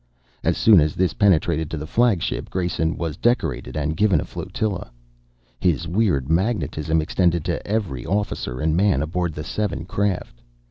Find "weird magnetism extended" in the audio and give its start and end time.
5.87-7.45